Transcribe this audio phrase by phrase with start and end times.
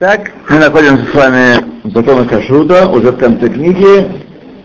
[0.00, 4.10] Так, мы находимся с вами в законах Кашрута, уже в конце книги.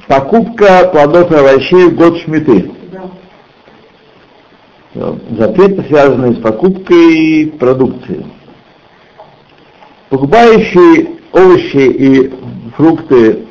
[0.08, 2.72] Покупка плодов и овощей в год шмиты.
[4.94, 8.26] Запреты, связанные с покупкой продукции.
[10.08, 12.34] Покупающий овощи и
[12.78, 13.46] фрукты,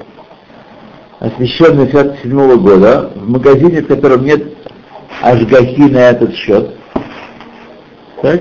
[1.19, 4.57] освященные с седьмого года, в магазине, в котором нет
[5.21, 6.77] ажгахи на этот счет,
[8.23, 8.41] так?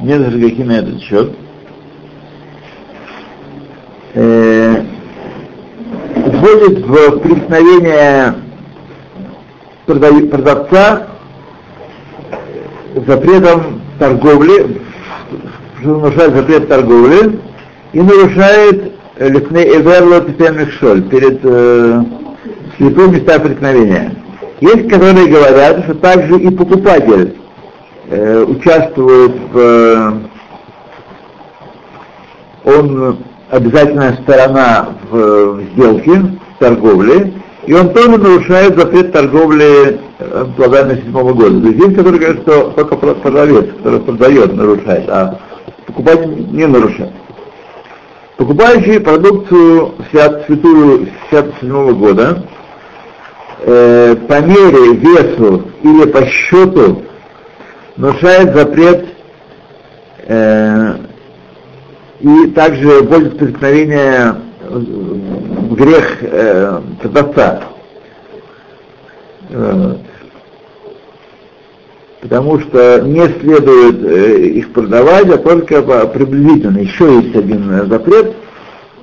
[0.00, 1.32] Нет ажгахи на этот счет,
[4.16, 4.82] э,
[6.26, 8.34] вводит в преткновение
[9.86, 11.06] продавца
[13.06, 14.80] запретом торговли,
[15.82, 17.38] нарушает запрет торговли
[17.92, 20.22] и нарушает лифней эверло
[20.72, 22.02] шоль перед э,
[22.76, 24.14] слепым места преткновения.
[24.60, 27.36] Есть, которые говорят, что также и покупатель
[28.08, 30.12] э, участвует в э,
[32.64, 33.18] он
[33.50, 37.32] обязательная сторона в, в сделке, в торговле,
[37.66, 41.60] и он тоже нарушает запрет торговли э, плодами седьмого года.
[41.60, 45.38] То есть есть, который говорит, что только продавец, который продает, нарушает, а
[45.86, 47.12] покупатель не нарушает.
[48.36, 52.44] Покупающий продукцию свят, святую 67 года
[53.62, 57.02] э, по мере, весу или по счету
[57.96, 59.06] нарушает запрет
[60.26, 60.96] э,
[62.20, 64.36] и также вводит преткновение
[64.68, 66.80] в грех э.
[69.50, 69.96] Э,
[72.22, 76.78] потому что не следует э, их продавать, а только приблизительно.
[76.78, 78.34] Еще есть один э, запрет,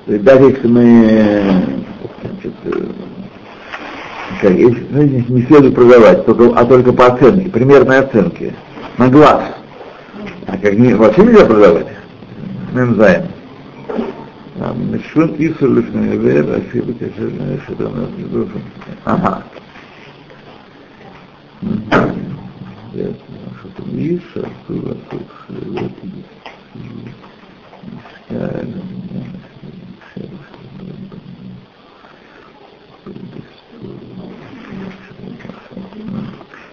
[0.06, 1.42] даже если мы
[2.20, 2.70] значит, э,
[4.42, 8.54] как, если, ну, не следует продавать, только, а только по оценке, примерной оценке,
[8.98, 9.42] на глаз.
[10.46, 11.86] А как не, вообще нельзя продавать.
[12.74, 13.28] Мемзайн.
[14.56, 17.30] Мишвун Исур Лишневер, Афиба Кашер,
[17.66, 18.08] Шадам
[19.04, 19.42] Ага.
[22.90, 24.96] Что-то Иса, Сура,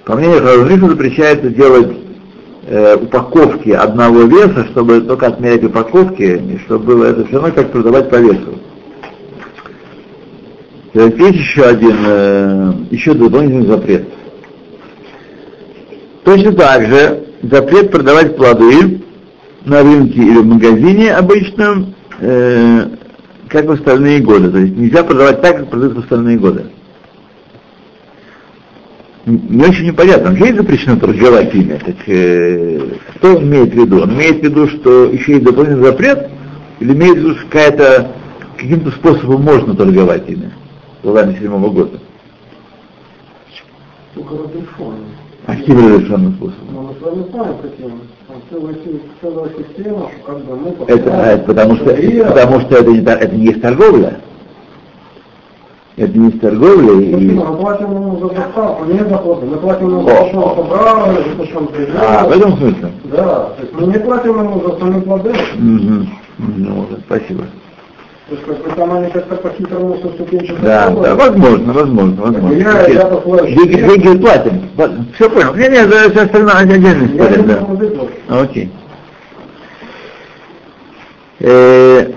[0.05, 2.10] По мнению Хазуниша запрещается делать
[2.63, 7.71] э, упаковки одного веса, чтобы только отмерять упаковки, и чтобы было это все равно как
[7.71, 8.59] продавать по весу.
[10.93, 14.07] Есть еще один, э, еще дополнительный запрет.
[16.23, 19.01] Точно так же запрет продавать плоды
[19.65, 22.87] на рынке или в магазине обычном, э,
[23.47, 24.51] как в остальные годы.
[24.51, 26.65] То есть нельзя продавать так, как продают в остальные годы
[29.25, 31.77] не очень непонятно, вообще запрещено торговать ими.
[31.77, 32.79] Так, э,
[33.17, 34.01] что он имеет в виду?
[34.01, 36.29] Он имеет в виду, что еще есть дополнительный запрет,
[36.79, 38.11] или имеет в виду, что какая-то,
[38.57, 40.51] каким-то способом можно торговать ими,
[41.03, 41.99] плодами седьмого года?
[44.15, 45.05] Только разрешенным.
[45.45, 46.67] А каким разрешенным способом?
[46.71, 47.91] Ну, мы с вами знаем, каким.
[49.21, 53.35] Целая, система, как бы мы это, а, это потому что, потому что это не, это
[53.35, 54.19] не есть торговля
[56.01, 57.11] это не с торговлей.
[57.11, 57.31] И...
[57.31, 61.13] Мы платим ему за доставку, не доходы, мы платим ему за то, что он собрал,
[61.13, 61.95] за то, что он привез.
[61.95, 62.91] А, в этом смысле?
[63.03, 65.29] Да, то есть мы не платим ему за сами плоды.
[65.29, 66.07] Угу.
[66.57, 67.43] Ну, спасибо.
[68.27, 70.63] То есть как бы там они как-то по-хитрому со ступенчатым.
[70.63, 72.53] Да, да, возможно, возможно, возможно.
[72.55, 74.69] Я, я деньги, деньги платим.
[75.15, 75.53] Все понял.
[75.53, 78.41] Не, не, за все остальное отдельная история, да.
[78.41, 78.71] Окей.
[81.41, 82.11] Э,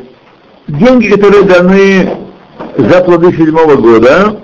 [0.68, 2.23] деньги, которые даны
[2.76, 4.40] за плоды седьмого года,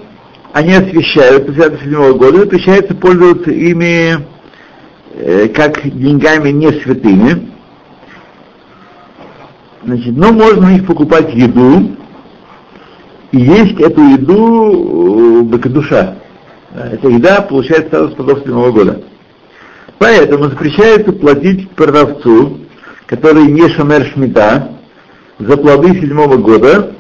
[0.52, 4.26] они освещают с седьмого года, запрещается пользоваться ими
[5.14, 7.50] э, как деньгами не святыми.
[9.84, 11.96] Значит, но можно них покупать еду
[13.32, 16.16] и есть эту еду э, душа.
[16.74, 19.02] Эта еда получает статус плодов седьмого года.
[19.98, 22.58] Поэтому запрещается платить продавцу,
[23.06, 24.72] который не шамер шмита,
[25.38, 26.94] за плоды седьмого года,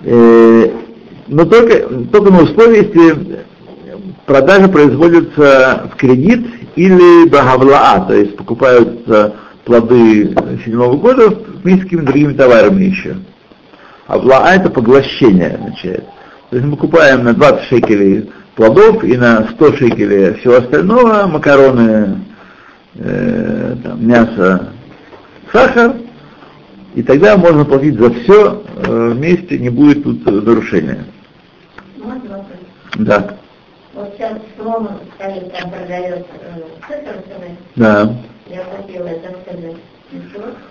[0.00, 3.44] но только, только на условии, если
[4.26, 6.46] продажа производится в кредит
[6.76, 9.34] или багавлаа, то есть покупаются
[9.64, 10.34] плоды
[10.64, 11.28] седьмого года
[11.62, 13.16] вместе с какими-то другими товарами еще.
[14.06, 16.04] А влаа это поглощение означает.
[16.50, 22.24] То есть мы покупаем на 20 шекелей плодов и на 100 шекелей всего остального, макароны,
[22.94, 24.72] э, там, мясо,
[25.52, 25.94] сахар,
[26.98, 31.04] и тогда можно платить за все э, вместе, не будет тут э, нарушения.
[31.96, 32.44] Можно
[32.96, 33.36] Да.
[33.94, 38.16] Вот сейчас Сломан стоит, там продает э, цифры, Да.
[38.50, 39.76] я купила это сказать.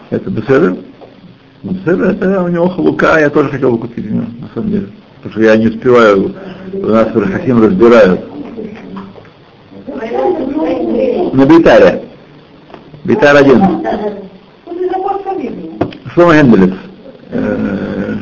[0.09, 0.77] Это беседа?
[1.63, 4.87] Беседа, это у него халука, я тоже хотел бы купить у него, на самом деле.
[5.23, 6.35] Потому что я не успеваю,
[6.73, 8.19] у нас в Рахасим разбирают.
[11.33, 12.03] На Бейтаре.
[13.05, 14.26] Бейтар один.
[16.17, 16.73] Шлома Хенделев.
[17.29, 18.15] Э,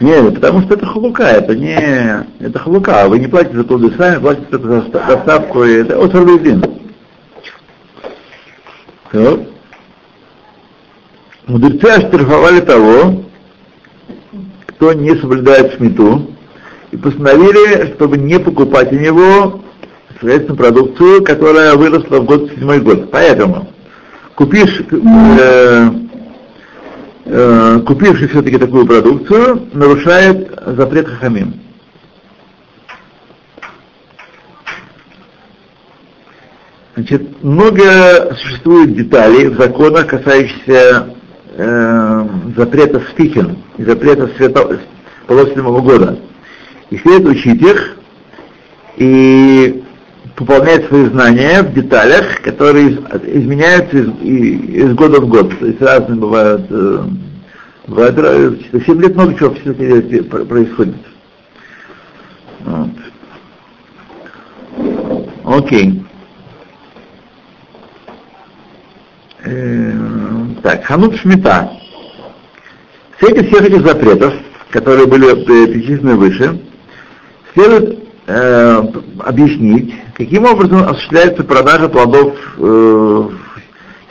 [0.00, 2.26] Нет, потому что это халука, это не...
[2.40, 6.64] Это халука, вы не платите за плоды сами, платите за доста- доставку, это от Орлюдин.
[11.46, 13.26] Мудрецы оштрафовали того,
[14.66, 16.32] кто не соблюдает шмиту,
[16.90, 19.60] и постановили, чтобы не покупать у него,
[20.20, 23.12] соответственно, продукцию, которая выросла в год седьмой год.
[23.12, 23.68] Поэтому
[24.34, 25.90] купишь, э,
[27.24, 31.60] э, купивший все-таки такую продукцию, нарушает запрет хахамим.
[36.94, 41.08] Значит, много существует деталей в законах, касающихся
[41.56, 44.80] э, запрета стихин и запрета свято...
[45.26, 46.18] полоседьмого года.
[46.90, 47.96] И следует учить их
[48.96, 49.83] и
[50.36, 54.08] пополнять свои знания в деталях, которые из- изменяются из,
[54.88, 55.56] из года в год.
[55.58, 57.04] То есть разные бывают, э,
[57.86, 60.96] бывают ra- 7 лет много чего в свете пр- происходит.
[62.64, 62.90] Вот.
[65.44, 66.02] Окей.
[69.44, 69.92] Э,
[70.62, 71.70] Так, ханут шмита.
[73.20, 74.32] Свете всех этих запретов,
[74.70, 76.58] которые были э, перечислены выше,
[77.52, 78.82] следует э,
[79.20, 83.28] объяснить, каким образом осуществляется продажа плодов, э,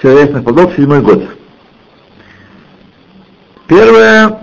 [0.02, 1.24] сельскохозяйственных плодов в седьмой год.
[3.68, 4.40] Первое,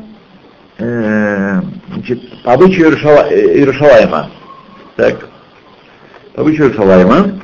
[0.79, 1.61] э,
[1.95, 4.31] значит, по обычаю Иерушала- э, Иерушалайма.
[4.97, 5.29] Так,
[6.35, 7.41] по обычаю Иерушалайма.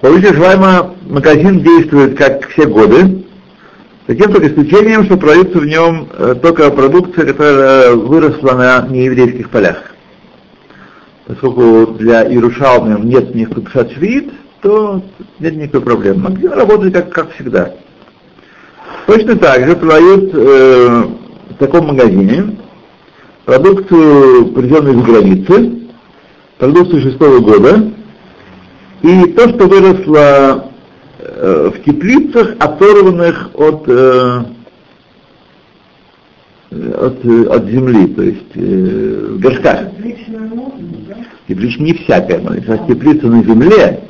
[0.00, 3.24] По обычаю Иерушалайма магазин действует как все годы,
[4.06, 9.97] Затем только исключением, что продается в нем э, только продукция, которая выросла на нееврейских полях.
[11.28, 13.90] Поскольку для Иерушалмы нет никакой пшат
[14.62, 15.02] то
[15.38, 16.30] нет никакой проблемы.
[16.30, 17.74] Магазин работает как, как всегда.
[19.06, 21.04] Точно так же продают э,
[21.50, 22.56] в таком магазине
[23.44, 25.72] продукцию, привезенную из границы,
[26.56, 27.92] продукцию шестого года,
[29.02, 30.70] и то, что выросло
[31.18, 34.44] э, в теплицах, оторванных от, э,
[36.70, 39.80] от, от земли, то есть э, в горшках.
[41.46, 44.00] Теплица не всякая, но если теплица на земле,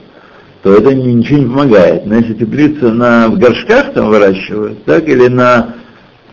[0.62, 2.06] то это ни- ничего не помогает.
[2.06, 5.74] Но если теплица на, в горшках там выращивают, так, или на,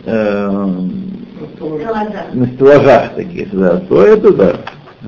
[0.04, 0.50] э,
[2.32, 4.56] на стеллажах таких, да, то это да.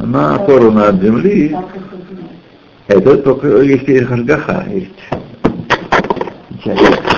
[0.01, 1.57] Она оторвана от земли.
[2.87, 4.91] Это только если хашгаха есть.
[6.65, 7.18] Печать.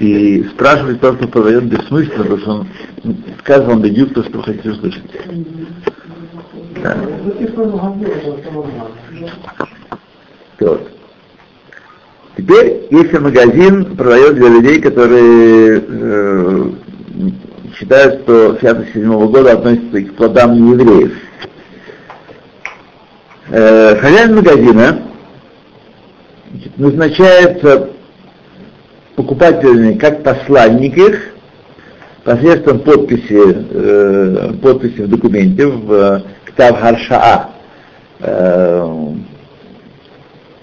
[0.00, 5.04] И спрашивать то, что продает бессмысленно, потому что он сказал бедюк то, что хотите услышать.
[6.82, 6.96] Да.
[10.60, 10.90] Вот.
[12.36, 16.70] Теперь, если магазин продает для людей, которые э,
[17.76, 21.12] считают, что святость седьмого года относится к плодам неевреев,
[23.50, 25.02] э, хозяин магазина
[26.76, 27.93] назначается
[29.16, 31.34] покупателями как посланник их
[32.24, 37.50] посредством подписи, э, подписи в документе в э, Ктав Харшаа,
[38.20, 39.14] э,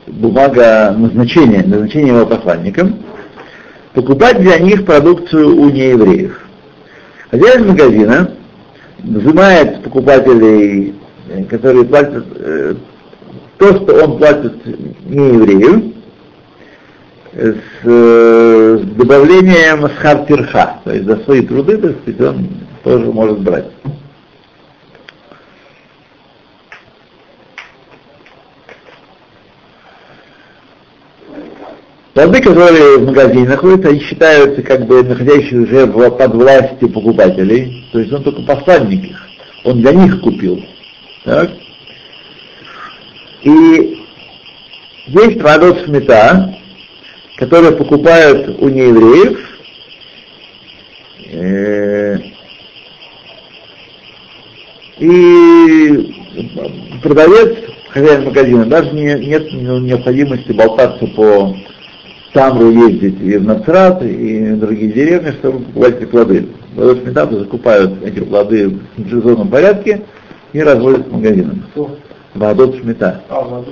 [0.08, 3.00] бумага назначения, назначения его посланником,
[3.94, 6.40] покупать для них продукцию у неевреев.
[7.30, 8.32] Хозяин магазина
[9.00, 10.96] взимает покупателей,
[11.30, 12.76] э, которые платят э,
[13.58, 14.54] то, что он платит
[15.06, 15.91] нееврею,
[17.34, 22.50] с, э, с добавлением схартирха, то есть за свои труды, так сказать, он
[22.84, 23.68] тоже может брать.
[32.14, 38.00] Плоды, которые в магазине находятся, они считаются как бы находящиеся уже под властью покупателей, то
[38.00, 39.28] есть он только посланник их,
[39.64, 40.62] он для них купил.
[41.24, 41.50] Так?
[43.44, 44.04] И
[45.08, 46.54] есть плодов смета,
[47.42, 49.40] которые покупают у неевреев,
[51.32, 52.18] э,
[55.00, 56.14] и
[57.02, 57.58] продавец,
[57.90, 61.56] хозяин магазина, даже не, нет необходимости болтаться по
[62.32, 66.48] Тамру ездить и в Нацрат, и в другие деревни, чтобы покупать эти плоды.
[66.76, 70.04] Плодов сметаны закупают эти плоды в централизованном порядке
[70.54, 71.66] и разводят по магазинам.
[72.36, 73.24] Водот шмета.
[73.30, 73.68] А, надо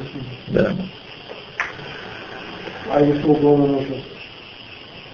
[0.48, 0.74] Да.
[2.92, 3.96] А если углом ночью?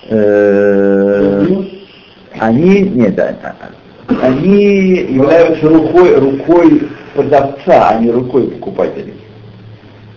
[0.07, 1.45] Э,
[2.39, 6.83] они, нет, а- а- они являются рукой, рукой
[7.15, 9.13] продавца, а не рукой покупателя.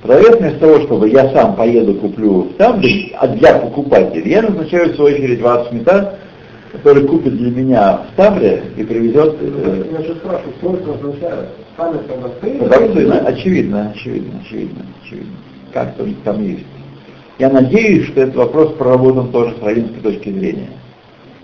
[0.02, 2.80] Продавец вместо того, чтобы я сам поеду куплю там,
[3.18, 6.10] а для покупателя, я назначаю в свою очередь вас сметан,
[6.72, 11.48] который купит для меня в Ставре и привезет э, Я же спрашиваю, сколько означает?
[11.76, 12.58] Сами продавцы?
[12.58, 13.26] продавцы.
[13.26, 15.36] Очевидно, очевидно, очевидно, очевидно.
[15.72, 16.64] Как там, там есть.
[17.38, 20.70] Я надеюсь, что этот вопрос проработан тоже с раввинской точки зрения.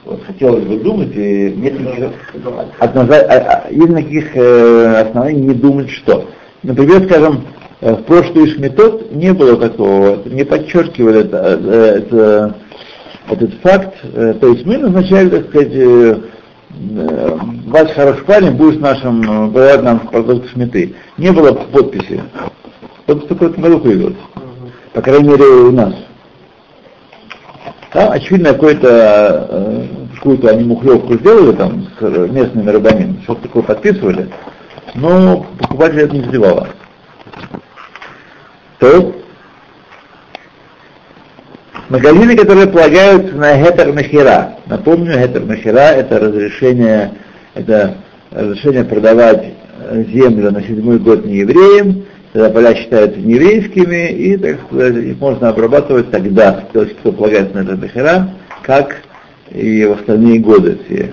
[0.05, 2.11] Вот хотелось бы думать, и нет никаких,
[2.81, 6.29] одноза- а- а- есть никаких э, оснований не думать, что.
[6.63, 7.45] Например, скажем,
[7.81, 12.55] э, в прошлый Шмитот не было такого, не подчеркивали это, э, это-
[13.31, 13.95] этот факт.
[14.03, 16.17] Э, То есть мы назначали, так сказать, э,
[16.99, 17.39] э,
[17.95, 20.95] хороший парень, будешь нашим, э, подавать нам продукт Шмиты.
[21.19, 22.21] Не было подписи.
[23.07, 24.17] Вот этом году появилось.
[24.95, 25.93] По крайней мере, у нас.
[27.93, 34.31] Там, очевидно, э, какую-то они мухлевку сделали там с местными рабанами, что-то такое подписывали,
[34.95, 36.69] но покупателя это не задевало.
[38.79, 39.15] То
[41.89, 44.59] магазины, которые полагаются на гетер махера.
[44.67, 47.15] Напомню, гетер махера это разрешение,
[47.55, 47.97] это
[48.31, 54.97] разрешение продавать э, землю на седьмой год неевреям, тогда поля считаются нееврейскими, и, так сказать,
[54.97, 58.31] их можно обрабатывать тогда, кто полагается на это махера,
[58.63, 59.03] как
[59.53, 61.13] и в остальные годы все.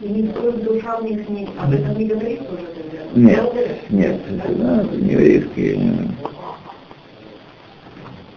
[0.00, 1.50] Душа у них нет.
[1.62, 3.04] Об этом не говорит уже тогда?
[3.14, 3.52] Нет,
[3.90, 6.08] нет, это, да, не еврейские.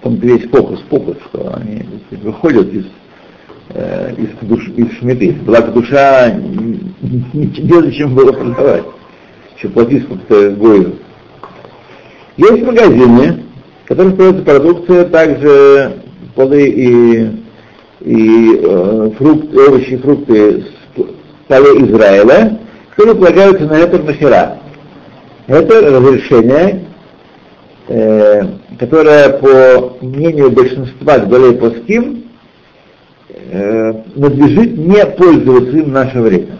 [0.01, 2.85] Там весь фокус-фокус, что они выходят из,
[3.69, 5.31] э, из, душ, из шмиты.
[5.45, 8.83] Благо душа н- н- незачем было продавать.
[9.57, 10.95] Еще платить сколько-то гою.
[12.37, 13.43] Есть магазины,
[13.83, 15.93] в которых продается продукция, также
[16.35, 17.31] плоды и,
[18.01, 21.01] и э, фрукты, овощи фрукты с
[21.47, 22.59] полей Израиля,
[22.91, 24.59] которые полагаются на это махера.
[25.47, 26.85] Это разрешение,
[27.87, 28.41] э,
[28.77, 32.25] которое по мнению большинства Гдолей Паским
[33.29, 36.59] э, надлежит не пользоваться им в наше время.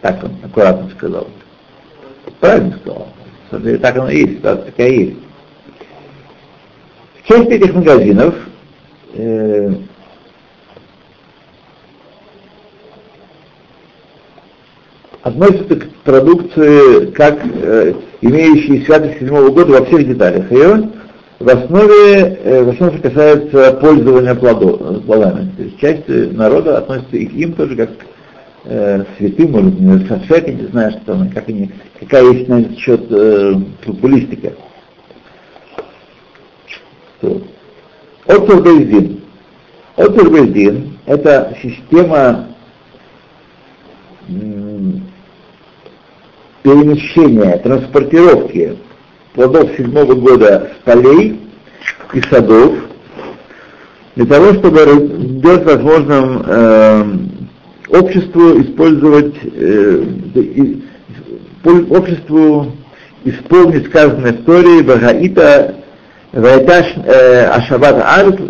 [0.00, 1.26] Так он аккуратно сказал.
[2.44, 3.08] Правильно сказал.
[3.48, 5.16] Смотри, Так оно и есть, ситуация такая есть.
[7.22, 8.34] В части этих магазинов
[9.14, 9.70] э,
[15.22, 20.90] относится к продукции как э, имеющей святость седьмого года во всех деталях ее,
[21.40, 25.50] в основе, э, в основном, касается пользования плодо- плодами.
[25.56, 27.88] То есть часть народа относится и к им тоже как
[28.64, 32.60] э, святым, может, не сафек, я не знаю, что там, как они, какая есть на
[32.60, 33.54] этот счет э,
[33.84, 34.52] популистика.
[37.18, 37.42] Что?
[38.26, 39.20] Отцер Бейздин.
[39.96, 42.48] Отцер Бейздин– это система
[46.62, 48.78] перемещения, транспортировки
[49.34, 51.40] плодов седьмого года с полей
[52.12, 52.74] и садов
[54.16, 54.80] для того, чтобы
[55.38, 57.04] сделать возможным э,
[57.88, 60.82] обществу использовать, э, и-
[61.64, 62.72] обществу
[63.24, 65.76] исполнить сказанные в истории Багаита
[66.32, 68.40] Вайташ э, Ашабат Арт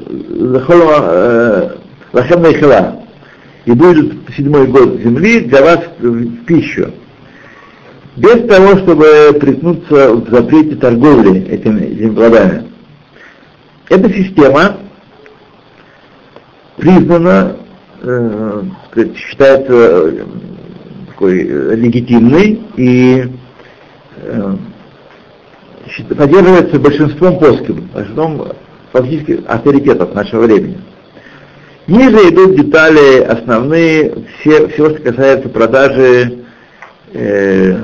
[2.13, 3.03] Лахем Найхала.
[3.67, 6.93] И будет седьмой год земли для вас в пищу
[8.17, 12.65] без того, чтобы приткнуться в запрете торговли этими, этими.
[13.89, 14.77] Эта система
[16.77, 17.57] признана,
[18.03, 18.63] э,
[19.17, 20.25] считается э,
[21.09, 23.31] такой э, легитимной и
[24.17, 24.57] э,
[26.17, 28.53] поддерживается большинством плоским, большинством
[28.93, 30.79] фактически авторитетов нашего времени.
[31.87, 36.45] Ниже идут детали основные, все, всего, что касается продажи
[37.13, 37.77] э,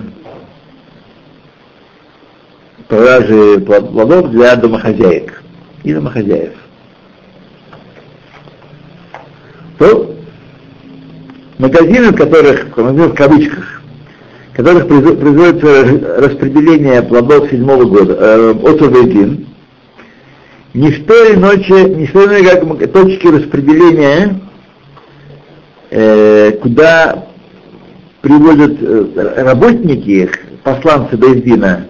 [2.88, 5.42] продажи плод- плодов для домохозяек
[5.84, 6.54] и домохозяев.
[9.80, 10.14] То
[11.56, 13.80] магазины, в которых, в кавычках,
[14.52, 19.46] в которых производится ра- распределение плодов седьмого года, э, от Убейдин,
[20.74, 24.38] не что иначе, не что иное, как точки распределения,
[25.90, 27.28] э, куда
[28.20, 30.30] приводят э, работники,
[30.62, 31.86] посланцы Бейздина,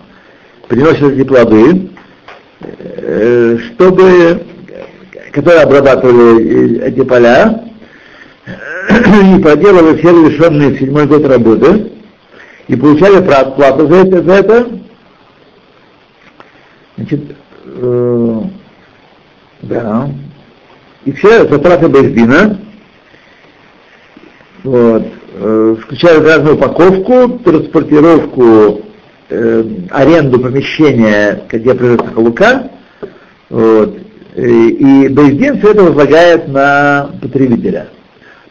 [0.68, 1.90] приносят эти плоды,
[2.60, 4.42] э, чтобы,
[5.32, 7.64] которые обрабатывали эти поля,
[9.36, 11.90] и проделывали все лишенные седьмой год работы,
[12.68, 14.68] и получали плату за это, за это.
[16.96, 17.20] Значит,
[17.64, 18.40] э,
[19.62, 20.10] Да.
[21.04, 22.60] И все затраты Бейсбина,
[24.64, 28.82] вот, э, включают разную упаковку, транспортировку,
[29.30, 32.70] э, аренду помещения, где производится халука,
[33.48, 33.96] вот,
[34.36, 37.88] и, Бейсбин все это возлагает на потребителя.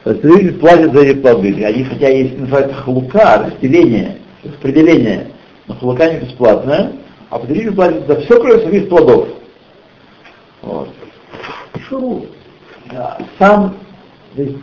[0.10, 1.64] Потребитель платит за эти плоды.
[1.64, 5.28] Они, хотя есть называется халука, разделение, распределение,
[5.68, 6.94] но халука не бесплатная,
[7.30, 9.28] а потребитель платит за все, кроме самих плодов.
[10.64, 10.90] Вот.
[11.88, 12.26] Шуру.
[12.92, 13.20] Да.
[13.38, 13.78] Сам
[14.34, 14.56] есть,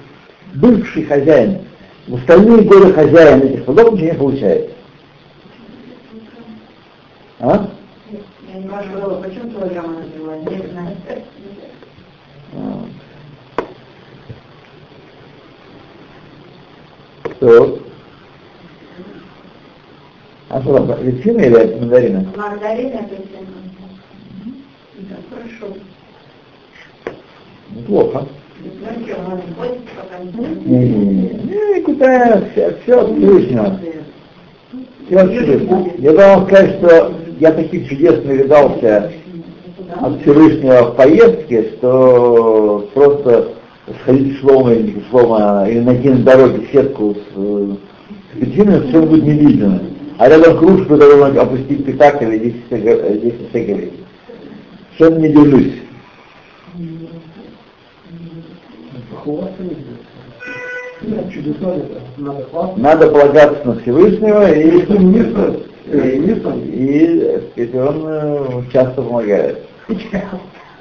[0.54, 1.60] бывший хозяин,
[2.08, 4.70] в остальные годы хозяин этих плодов ничего не получает.
[7.38, 7.68] А?
[8.52, 10.50] Я не могу, почему килограмма называют?
[10.50, 10.96] Не знаю.
[17.40, 17.68] Так.
[20.48, 22.26] А что там, ветчина или мандарины?
[22.36, 23.46] Мандарин апельсин.
[24.98, 25.74] Да, хорошо.
[27.74, 28.26] Неплохо.
[28.62, 28.70] Ну
[29.06, 29.16] что,
[30.24, 33.80] не Не, куда все, все от Всевышнего.
[35.06, 35.90] Все от Всевышнего.
[35.98, 39.12] Я должен сказать, что я таких чудес навидался
[40.00, 43.48] от Всевышнего в поездке, что просто
[44.02, 47.74] сходить в шлома или в шлома, или найти на дороге сетку с, э,
[48.34, 48.38] с
[48.88, 49.82] все будет не видно.
[50.18, 53.92] А рядом кружку довольно опустить пятак или 10 сига- 10 сигарет.
[54.96, 55.74] Совершенно не это.
[62.76, 64.86] Надо полагаться на Всевышнего и,
[66.56, 69.66] и, так сказать, он э, часто помогает.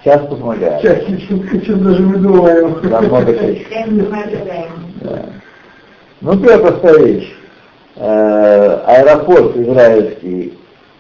[0.06, 0.82] Часто помогает.
[0.84, 2.04] чаще, чем, чем даже.
[2.04, 2.20] Всем мы
[4.22, 4.72] ожидаем.
[5.02, 5.26] Да.
[6.22, 7.34] Ну, первая простая вещь.
[7.96, 10.54] Э, аэропорт израильский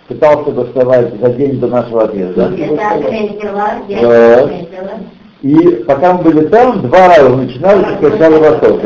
[0.07, 2.49] пытался доставать за день до нашего отъезда.
[4.01, 4.49] Да.
[5.43, 8.83] И пока мы были там, два раза начинали прекращали восток.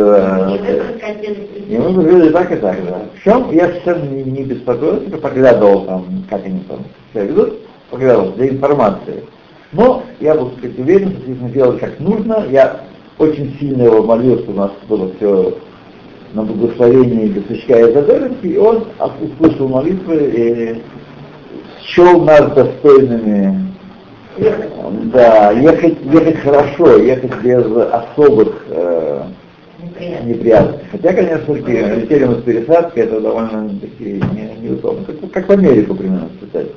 [1.65, 3.03] И мы говорили так и так, да.
[3.15, 6.79] В чем я совершенно не, не беспокоился, поглядывал там, как они там
[7.13, 7.53] себя ведут,
[7.89, 9.23] поглядывал для информации.
[9.71, 12.81] Но я был, так сказать, уверен, что мы делали как нужно, я
[13.17, 15.57] очень сильно его молил, чтобы у нас было все
[16.33, 18.85] на благословение для сучка и задоринки, и он
[19.21, 20.81] услышал молитвы и
[21.85, 23.69] счел нас достойными
[25.11, 29.23] да, ехать, ехать хорошо, ехать без особых э,
[29.99, 30.27] неприятно.
[30.27, 30.87] неприятностей.
[30.91, 35.05] Хотя, конечно, такие летели мы с пересадкой, это довольно такие не, неудобно.
[35.05, 36.67] Как, как в Америку примерно летать.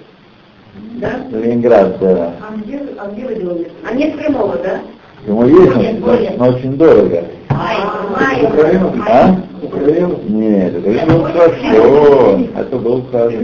[0.74, 1.20] Да?
[1.30, 2.32] Ленинград, да.
[2.40, 3.70] А где, а где вы делали?
[3.88, 4.80] А нет прямого, да?
[5.26, 7.24] Ему есть, Нет, но, очень дорого.
[7.50, 7.76] Ай,
[8.11, 8.92] май, Украина?
[9.08, 9.37] А?
[9.62, 10.16] Украина?
[10.28, 12.40] Нет, это было хорошо.
[12.56, 13.37] Это был хорошо.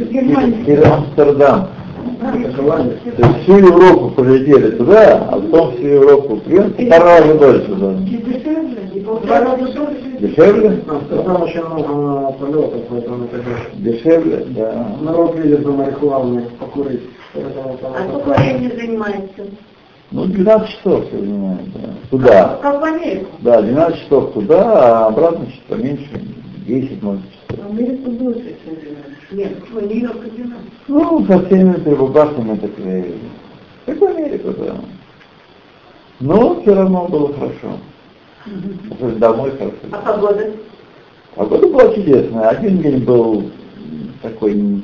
[0.95, 1.69] Амстердам.
[3.17, 7.75] То есть всю Европу полетели туда, а потом всю Европу в полтора раза дольше.
[7.75, 7.95] Да.
[9.23, 10.09] Два раза дольше.
[10.21, 10.83] Дешевле?
[10.89, 13.45] Амстердам очень много полетов, поэтому это.
[13.77, 14.87] Дешевле, да.
[15.01, 17.03] Народ видит на марихуану покурить.
[17.33, 19.45] Поэтому там А сколько времени занимается?
[20.11, 21.89] Ну, 12 часов все занимает, да.
[22.11, 22.59] Туда.
[22.63, 23.27] Как в Америку.
[23.41, 26.09] Да, 12 часов туда, а обратно чуть поменьше,
[26.67, 27.65] 10 может часов.
[27.65, 29.08] В Америку больше, чем 12.
[29.31, 30.57] Нет, в Нью-Йорк 12.
[30.89, 33.15] Ну, со всеми прибабахами так и...
[33.85, 34.77] Как в Америку, да.
[36.21, 37.79] Но все равно было хорошо.
[38.91, 39.77] Особенно Домой хорошо.
[39.93, 40.51] А погода?
[41.35, 42.49] Погода была чудесная.
[42.49, 43.51] Один день был
[44.23, 44.83] такой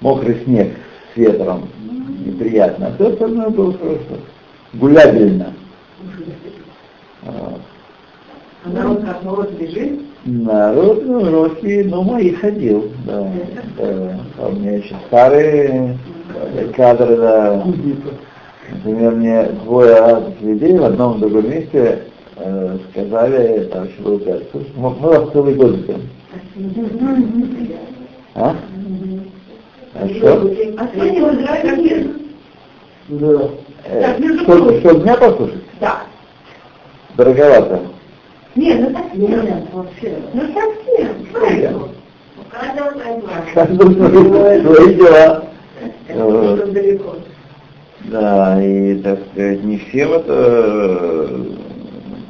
[0.00, 0.74] мокрый снег
[1.12, 1.68] с ветром,
[2.24, 4.22] неприятно, а все остальное было хорошо.
[4.72, 5.52] Гулябельно.
[7.22, 7.60] Вот.
[8.64, 10.00] А народ как народ бежит?
[10.24, 13.30] Народ, ну, русский, ну, мои ходил, да.
[13.78, 14.20] да.
[14.38, 15.96] А у меня еще старые
[16.54, 17.64] э, кадры, да.
[18.70, 22.02] Например, мне двое разных людей в одном и другом месте
[22.36, 26.02] э, сказали, там еще был слушай, мы вас целый год ждем.
[28.34, 28.54] А?
[29.94, 30.50] А что?
[30.76, 30.88] А
[33.08, 33.50] Да.
[33.84, 35.62] Э, что, что дня послушать?
[35.80, 36.02] Да.
[37.16, 37.80] Дороговато.
[38.58, 39.60] Нет, ну совсем.
[39.72, 40.16] Вообще.
[40.34, 41.88] Ну совсем.
[42.36, 43.92] У каждого
[44.74, 45.44] свои дела.
[46.08, 47.18] Что.
[48.06, 51.30] Да, и, так сказать, не всем это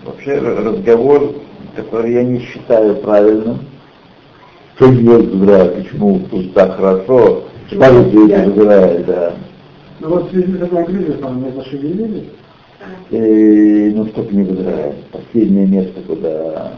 [0.05, 1.35] вообще разговор,
[1.77, 3.61] который я не считаю правильным.
[4.77, 9.33] Что делать в Израиле, почему тут так хорошо, скажут люди в Израиле, да.
[10.01, 12.29] Ну вот в связи с этим кризисом не зашевелились.
[13.11, 16.73] И, ну, что не в Израиле, последнее место, куда...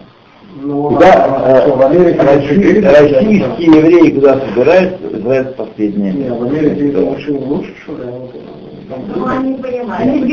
[0.63, 6.19] Ну, Куда что, в Америке э, кризиса, российские евреи куда собираются, Израиль последнее да?
[6.19, 6.35] Не, место.
[6.35, 7.07] в Америке это Да.
[7.47, 7.99] лучше что ли?
[9.15, 10.27] Ну, они Я понимают.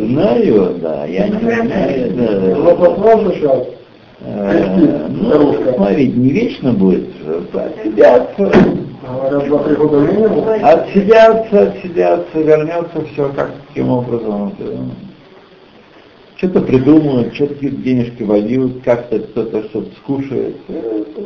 [0.00, 2.54] не знаю, да, я не знаю, да.
[2.54, 3.62] Златослав же сейчас.
[4.20, 7.08] Э, Ну, смотрите, не вечно будет,
[7.52, 8.52] отсидятся,
[10.62, 14.52] отсидятся, отсидятся, вернется все как таким образом.
[16.38, 20.56] Что-то придумают, что-то денежки вольют, как-то кто-то что-то скушает.
[20.68, 21.22] Э, э,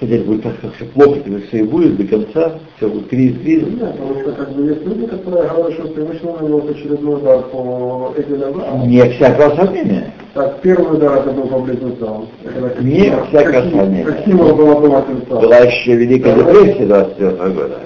[0.00, 3.68] Хотя будет как-то все плохо, тебе все и будет до конца, все будет кризис, кризис.
[3.68, 8.12] Нет, потому что как бы есть люди, которые говорят, что Всевышний нанес очередной удар по
[8.16, 8.84] этим Аврааму.
[8.86, 10.12] Не всякого сомнения.
[10.34, 12.26] Так, первый удар это был по близнецам.
[12.42, 14.04] Как- Не как- всякого как- сомнения.
[14.04, 15.40] Как символ была дома тельца.
[15.40, 17.78] Была еще Великая депрессия 24 года.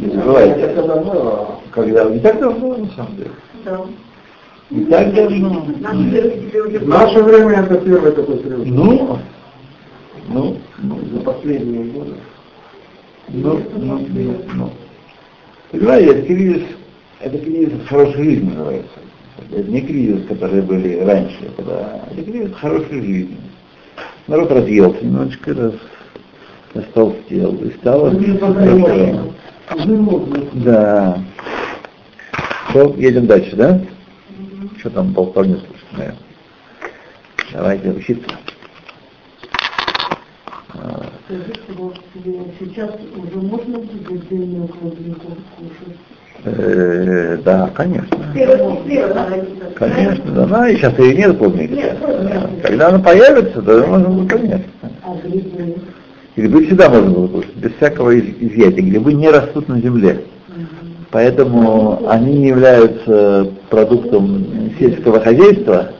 [0.00, 0.66] Не забывайте.
[0.74, 1.48] когда было.
[1.70, 3.30] Когда не так давно, на самом деле.
[3.66, 3.80] Да.
[4.72, 8.70] Не так уже В наше время это первый такой серьезный.
[8.70, 9.18] Ну,
[10.28, 12.14] ну, ну, За последние годы.
[13.28, 14.70] ну, ну, ну, ну.
[15.70, 16.62] Понимаете, это кризис,
[17.20, 18.98] это кризис хорошей жизни называется.
[19.50, 23.36] Это не кризис, которые были раньше, когда это кризис хорошей жизни.
[24.26, 25.74] Народ разъелся немножечко, раз,
[26.72, 29.34] растолстел и стало хорошо.
[30.54, 31.18] Да.
[32.70, 33.82] Что, едем дальше, да?
[34.82, 35.14] Что там
[35.60, 36.18] слушать, наверное?
[37.52, 38.28] Давайте учиться.
[42.58, 45.96] Сейчас уже можно будет отдельную холодильнику кушать?
[46.44, 48.18] э, Да, конечно.
[49.76, 51.70] Конечно, да, да, и сейчас ее нет клубники.
[51.74, 52.50] Нет, Да.
[52.64, 54.64] Когда она появится, то можно будет, конечно.
[55.04, 55.76] А грибы?
[56.34, 58.80] Грибы всегда можно было кушать, без всякого из- изъятия.
[58.82, 60.24] Грибы не растут на земле.
[61.12, 65.92] Поэтому они не являются продуктом сельского хозяйства,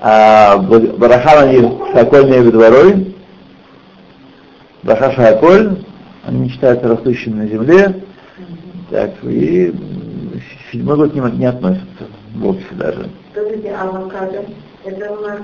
[0.00, 3.14] а б- браха на них сокольные дворой,
[4.82, 5.76] браха шаколь,
[6.24, 8.00] они считаются растущими на земле,
[8.90, 9.70] так, и
[10.72, 12.04] седьмой год не, не относится
[12.36, 13.06] вовсе даже.
[13.32, 14.44] Скажите, авокадо,
[14.82, 15.40] это у нас...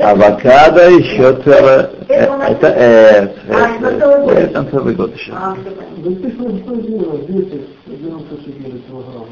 [0.00, 4.32] Авокадо еще целое, э, Это это эс, А, целый год.
[4.32, 5.32] это на целый год еще.
[5.32, 5.74] Всё понятно.
[5.98, 7.24] Да ты что, что делаешь?
[7.28, 9.26] 10, 94 килограмм.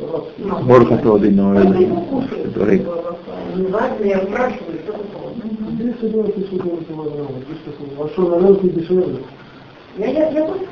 [0.00, 0.62] Раз.
[0.62, 1.62] Морка того Ну, длинного,
[2.44, 2.78] который
[3.56, 5.32] Не важно, я спрашиваю, что такое.
[5.72, 7.28] 294 килограмм.
[7.98, 9.16] А что, на рынке дешевле?
[9.98, 10.66] Я, я, я просто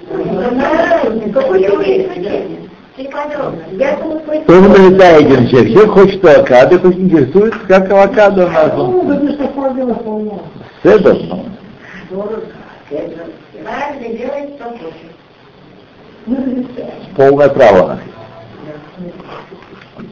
[2.98, 5.70] Кто вы летаете, человек?
[5.70, 8.72] Все хочет авокадо, хоть интересует, как авокадо у нас.
[9.06, 10.38] Да ты что, холодильник вполне.
[10.82, 11.18] Хочет.
[17.14, 17.98] полное право
[18.98, 19.14] есть.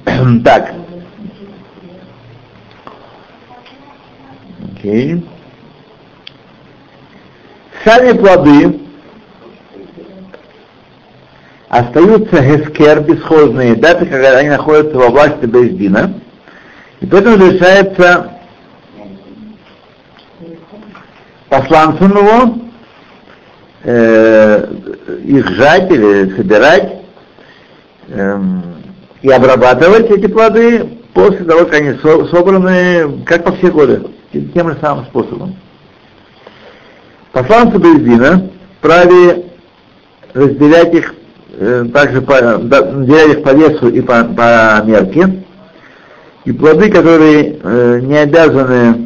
[0.44, 0.72] Так.
[4.76, 5.26] Окей.
[7.84, 8.85] Сами плоды
[11.68, 16.14] остаются гескер, бесхозные даты, когда они находятся во власти Бездина.
[17.00, 18.32] И поэтому решается
[21.48, 22.58] посланцем его
[23.84, 24.66] э,
[25.24, 26.92] их жать или собирать
[28.08, 28.62] эм,
[29.22, 34.70] и обрабатывать эти плоды после того, как они со- собраны, как по все годы, тем
[34.70, 35.56] же самым способом.
[37.32, 39.44] Посланцы Бездина вправе
[40.34, 41.25] разделять их э,
[41.92, 45.42] также по, их по весу и по, по мерке.
[46.44, 49.02] И плоды, которые э, не обязаны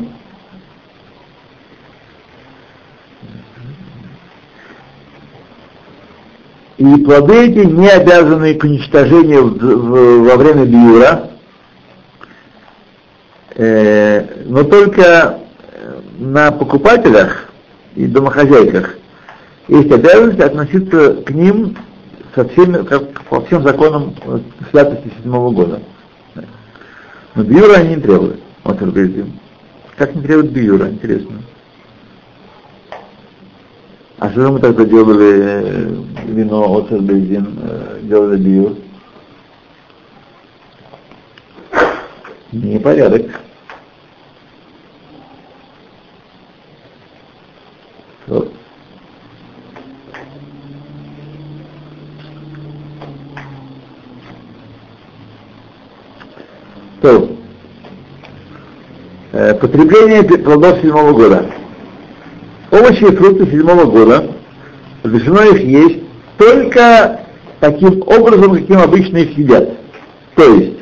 [6.76, 11.30] И плоды эти не обязаны к уничтожению в- в- во время биура,
[13.62, 17.50] Э, но только э, на покупателях
[17.94, 18.94] и домохозяйках
[19.68, 21.76] есть обязанность относиться к ним
[22.34, 24.40] со всеми, как по всем законам э,
[24.70, 25.82] святости седьмого года.
[27.34, 28.40] Но биура они не требуют.
[28.64, 29.38] Вот Рубезин.
[29.96, 31.42] Как не требуют биура, интересно.
[34.18, 37.58] А что же мы тогда делали э, вино от Бездин,
[38.02, 38.76] делали биур?
[42.52, 43.26] Непорядок.
[48.26, 48.52] Вот.
[57.00, 57.34] То,
[59.32, 61.50] э, потребление плодов седьмого года.
[62.70, 64.30] Овощи и фрукты седьмого года
[65.02, 66.00] разрешено их есть
[66.38, 67.20] только
[67.60, 69.70] таким образом, каким обычно их едят.
[70.34, 70.78] То есть,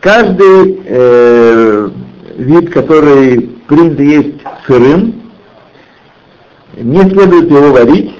[0.00, 1.90] каждый э,
[2.36, 5.20] вид, который принято есть сырым,
[6.76, 8.14] не следует его варить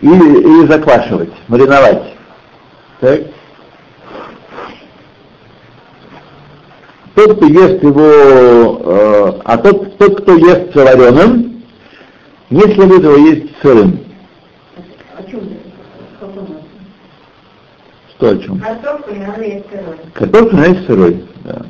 [0.00, 2.14] Или, или заквашивать, мариновать.
[3.00, 3.20] Так?
[7.14, 11.62] Тот, кто ест его, э, а тот, тот, кто ест вареным,
[12.48, 13.98] не следует его есть сырым.
[15.16, 15.40] О чем?
[18.10, 18.60] Что о чем?
[18.60, 19.96] Картошку надо есть сырой.
[20.14, 21.24] Картофель надо есть сырой.
[21.44, 21.62] Да.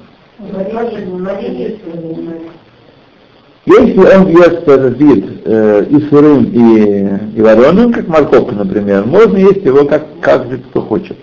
[3.65, 9.37] Если он ест этот вид э, и сырым, и, и вареным, как морковка, например, можно
[9.37, 11.17] есть его как, как кто хочет.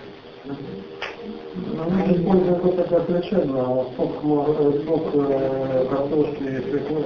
[2.10, 7.04] Мы используем это как лечебное, а сок, э, сок э, картошки и свеклы,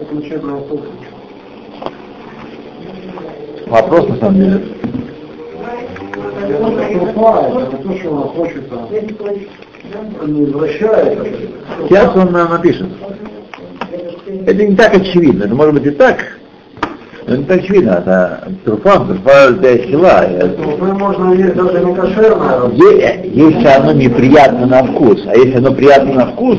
[0.00, 0.80] это лечебное сок.
[3.66, 4.60] Вопрос на самом деле.
[11.88, 12.88] Сейчас он нам напишет.
[14.26, 15.44] Это не так очевидно.
[15.44, 16.33] Это может быть и так,
[17.26, 17.90] не так очевидно.
[17.90, 20.26] Это труфа, труфа для села.
[20.56, 22.70] Трупы можно есть даже не кошерное.
[22.70, 26.58] Если оно неприятно на вкус, а если оно приятно на вкус,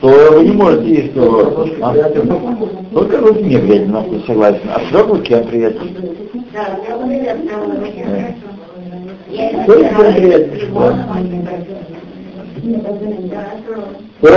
[0.00, 1.66] то вы не можете есть его.
[1.82, 1.94] А?
[2.92, 4.60] Только руки не приятно на вкус, согласен.
[4.74, 5.38] А срок руки я.
[5.38, 5.44] Я
[9.66, 10.68] Только он приятен.
[13.30, 13.44] Да,
[14.20, 14.28] То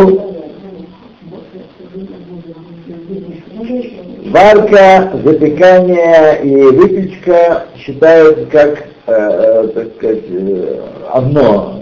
[3.72, 11.82] Варка, запекание и выпечка считаются как, э, э, так сказать, э, одно,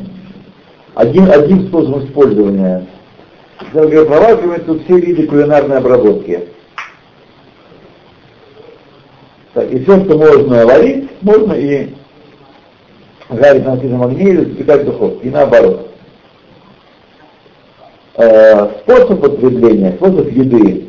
[0.93, 2.85] один, один способ использования.
[3.73, 6.45] Когда мы про варку, тут все виды кулинарной обработки.
[9.53, 11.89] Так, и все, что можно варить, можно и
[13.31, 15.89] жарить на открытом огне или запекать в духовке, и наоборот.
[18.15, 20.88] Э, способ потребления, способ еды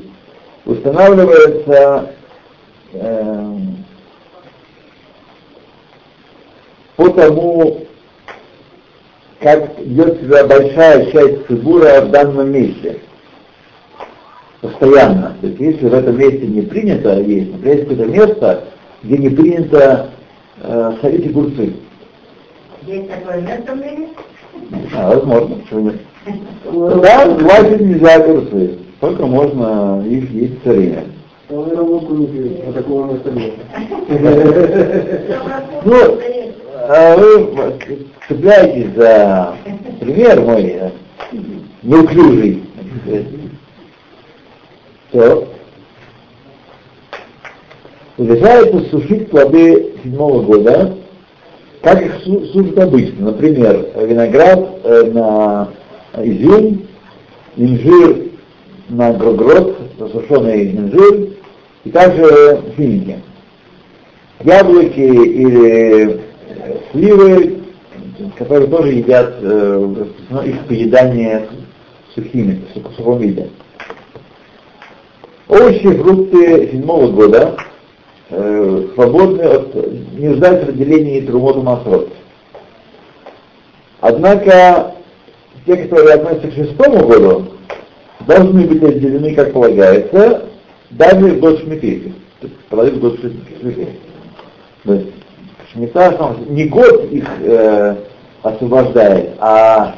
[0.65, 2.11] устанавливается
[2.93, 3.57] э,
[6.97, 7.87] по тому,
[9.41, 13.01] как ведет себя большая часть цибура в данном месте.
[14.61, 15.37] Постоянно.
[15.41, 18.65] То есть если в этом месте не принято есть, например, есть какое-то место,
[19.03, 20.11] где не принято
[20.63, 21.73] э, солить огурцы.
[22.83, 24.09] Есть такое место в мире?
[24.95, 25.97] А, возможно, почему нет?
[27.03, 28.79] Да, хватит нельзя огурцы.
[29.01, 31.05] Только можно их есть сырыми.
[31.49, 33.53] Он и работу не пьет, такого нет.
[35.85, 35.97] Ну,
[36.89, 37.75] а вы
[38.29, 39.55] цепляетесь за
[40.01, 40.91] пример мой э,
[41.83, 42.63] неуклюжий.
[45.13, 45.49] То
[48.19, 50.95] разрешается сушить плоды седьмого года,
[51.83, 53.33] как их су- сушат обычно.
[53.33, 55.69] Например, виноград э, на
[56.23, 56.83] изюм,
[57.57, 58.30] инжир
[58.91, 59.77] на грогрот,
[60.13, 61.29] сушеный инжир,
[61.85, 63.21] и также финики.
[64.41, 66.19] Яблоки или э,
[66.93, 67.61] сливы,
[68.37, 71.47] которые тоже едят, э, распространено их поедание
[72.15, 73.49] сухими, в сух- в сухом виде.
[75.49, 77.57] Овощи, фрукты седьмого года
[78.31, 79.75] э, свободны от,
[80.19, 82.13] не нуждаются в разделении трумоту масрот.
[84.01, 84.95] Однако
[85.67, 87.50] те, которые относятся к шестому году,
[88.27, 90.47] должны быть разделены, как полагается,
[90.91, 92.13] даже в год шмиты,
[92.71, 93.89] в год шмиты.
[94.85, 95.07] То есть
[95.73, 97.97] шмита не год их э,
[98.43, 99.97] освобождает, а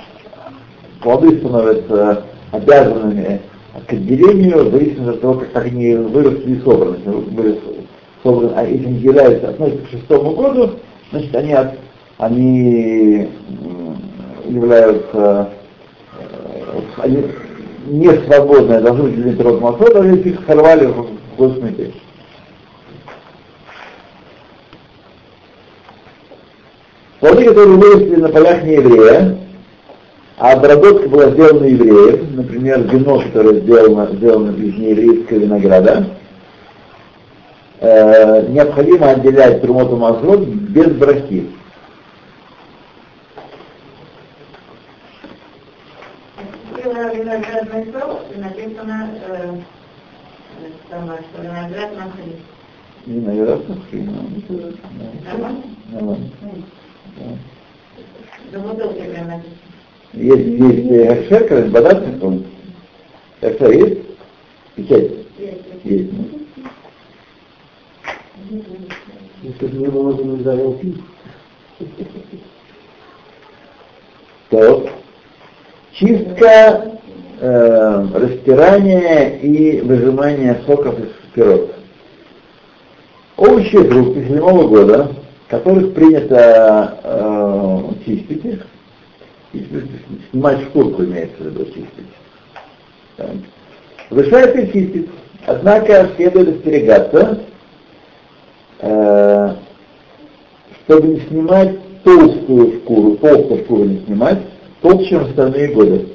[1.01, 3.41] плоды становятся обязанными
[3.87, 6.97] к отделению в зависимости от того, как, они выросли и собраны.
[6.97, 7.61] Если они были
[8.23, 10.71] собраны, а если они являются, относятся к шестому году,
[11.11, 11.79] значит они, от-
[12.19, 13.29] они
[14.47, 15.49] являются
[16.19, 17.25] э, они
[17.87, 21.93] не свободные, должны быть для род Масот, а если их сорвали в год смерти.
[27.21, 29.39] Плоды, которые выросли на полях нееврея,
[30.39, 36.07] а обработка была сделана евреем, например, вино, которое сделано, сделано из нееврейского винограда,
[37.79, 41.49] э, необходимо отделять трумоту мазот без брахи.
[46.93, 49.57] Было виноградный сок, и написано, э,
[50.91, 52.37] самое, что виноград на хлеб.
[53.07, 53.77] Виноград, ну,
[55.25, 55.63] Нормально?
[55.91, 56.27] нормально.
[57.17, 57.25] Да.
[58.53, 59.57] За бутылкой прям написано.
[60.13, 62.45] Есть, есть э, хашер, бадат, он.
[63.41, 64.01] Так что есть?
[64.75, 65.13] Печать?
[65.85, 66.13] Есть.
[66.13, 66.29] ну.
[69.43, 71.01] Если бы не было, то нельзя его пить.
[74.51, 75.02] То
[75.95, 76.99] чистка,
[77.41, 81.75] э, растирание и выжимание соков из пирот.
[83.37, 85.13] Овощи фрукты седьмого года,
[85.49, 88.67] которых принято э, чистить их,
[90.31, 91.89] снимать шкурку имеется в виду чистить.
[93.17, 93.31] Так.
[94.11, 95.11] И чистить.
[95.47, 97.41] Однако следует остерегаться,
[98.79, 99.55] э,
[100.85, 104.39] чтобы не снимать толстую шкуру, толстую шкуру не снимать,
[104.83, 106.09] толще, чем остальные годы.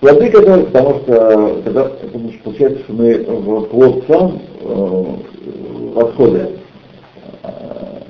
[0.00, 5.04] Плоды, которые, потому что тогда потому что получается, что мы в плод сам э,
[5.96, 6.50] отходы
[7.42, 7.48] э,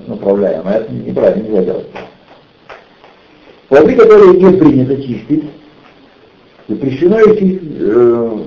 [0.07, 1.87] направляем, а это неправильно нельзя делать.
[3.69, 5.45] Плоды, которые не принято чистить,
[6.69, 8.39] запрещено их чистить, э,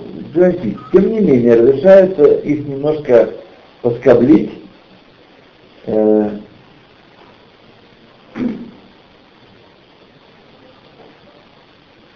[0.93, 3.29] тем не менее разрешается их немножко
[3.81, 4.51] поскоблить,
[5.85, 6.29] э,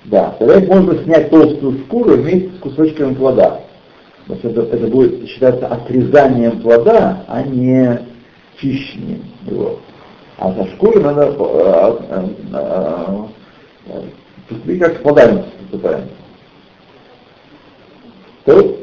[0.07, 3.59] Да, тогда можно снять толстую шкуру вместе с кусочками плода.
[4.25, 7.99] Что это, это будет считаться отрезанием плода, а не
[8.57, 9.79] чищением его.
[10.37, 13.29] А со шкурой надо а, а, а,
[14.47, 16.09] поступить как с плодами поступаем.
[18.45, 18.77] То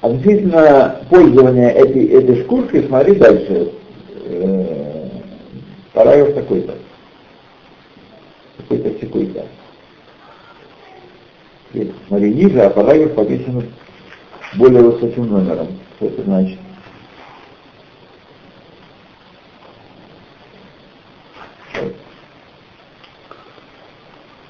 [0.00, 3.70] относительно пользования этой, этой шкуркой, смотри дальше.
[4.24, 5.08] Э,
[5.92, 6.74] параграф такой-то
[8.56, 9.46] какой-то секой-то.
[12.08, 13.70] Смотри, ниже, а параграф повесен
[14.54, 15.68] более высоким номером.
[15.96, 16.58] Что это значит?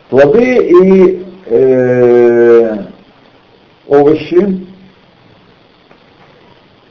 [0.09, 2.85] Плоды и э,
[3.89, 4.67] овощи,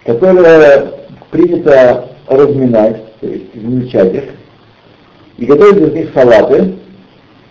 [0.03, 0.91] которые
[1.31, 4.23] принято разминать, то есть измельчать их,
[5.37, 6.75] и готовить из них салаты,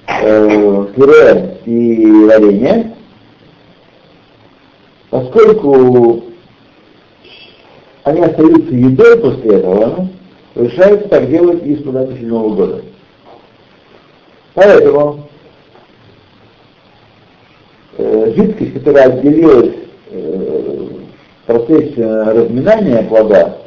[0.06, 2.94] э, пюре и варенье,
[5.10, 6.24] поскольку
[8.04, 10.08] они остаются едой после этого,
[10.54, 12.82] решается так делать и с даты седьмого года.
[14.54, 15.28] Поэтому
[17.96, 19.74] э, жидкость, которая отделилась
[20.10, 20.88] э,
[21.42, 23.63] в процессе разминания плода,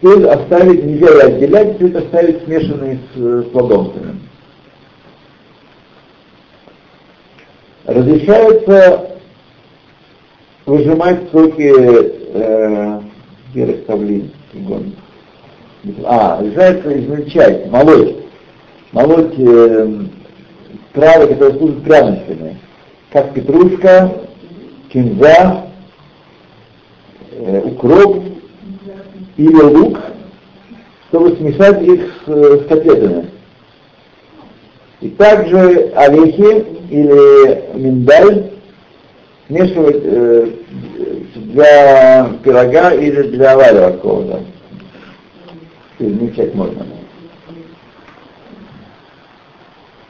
[0.00, 4.18] Стоит оставить, нельзя отделять, стоит оставить смешанные с, с плодонцами.
[7.84, 9.18] Разрешается
[10.64, 11.70] выжимать соки
[12.32, 13.00] э,
[13.52, 13.66] где
[16.06, 18.16] А, разрешается измельчать, молоть.
[18.92, 19.98] Молоть э,
[20.94, 22.58] травы, которые служат пряностями,
[23.12, 24.12] как петрушка,
[24.90, 25.66] кинза,
[27.32, 28.29] э, укроп,
[29.40, 29.98] или лук,
[31.08, 33.30] чтобы смешать их с, с котлетами.
[35.00, 38.50] И также орехи или миндаль
[39.46, 40.50] смешивать э,
[41.34, 44.44] для пирога или для варева какого-то.
[45.98, 46.86] Измельчать можно.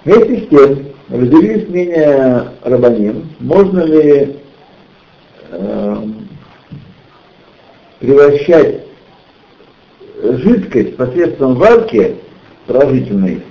[0.04, 4.36] Вместе с тем, разделились мнения Рабаним, можно ли
[5.50, 5.96] э,
[8.00, 8.89] превращать
[10.22, 12.16] жидкость посредством варки
[12.66, 13.42] положительной